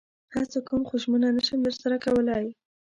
هڅه 0.33 0.59
کوم 0.67 0.81
خو 0.87 0.95
ژمنه 1.03 1.29
نشم 1.37 1.59
درسره 1.65 1.97
کولئ 2.05 2.45